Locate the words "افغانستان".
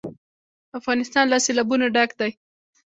0.79-1.25